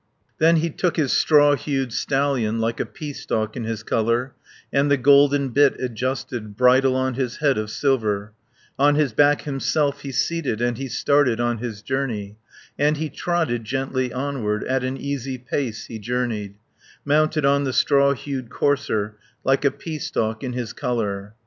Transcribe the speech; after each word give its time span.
Then 0.39 0.55
he 0.55 0.71
took 0.71 0.97
his 0.97 1.13
straw 1.13 1.53
hued 1.55 1.93
stallion 1.93 2.59
Like 2.59 2.79
a 2.79 2.87
pea 2.87 3.13
stalk 3.13 3.55
in 3.55 3.65
his 3.65 3.83
colour, 3.83 4.33
And 4.73 4.89
the 4.89 4.97
golden 4.97 5.49
bit 5.49 5.79
adjusted, 5.79 6.57
Bridle 6.57 6.95
on 6.95 7.13
his 7.13 7.37
head 7.37 7.55
of 7.59 7.69
silver, 7.69 8.33
On 8.79 8.95
his 8.95 9.13
back 9.13 9.41
himself 9.43 10.01
he 10.01 10.11
seated, 10.11 10.59
And 10.59 10.79
he 10.79 10.87
started 10.87 11.39
on 11.39 11.59
his 11.59 11.83
journey, 11.83 12.35
10 12.79 12.87
And 12.87 12.97
he 12.97 13.09
trotted 13.11 13.63
gently 13.63 14.11
onward, 14.11 14.63
At 14.63 14.83
an 14.83 14.97
easy 14.97 15.37
pace 15.37 15.85
he 15.85 15.99
journeyed, 15.99 16.55
Mounted 17.05 17.45
on 17.45 17.63
the 17.65 17.71
straw 17.73 18.13
hued 18.13 18.49
courser, 18.49 19.17
Like 19.43 19.63
a 19.63 19.69
pea 19.69 19.99
stalk 19.99 20.43
in 20.43 20.53
his 20.53 20.73
colour. 20.73 21.35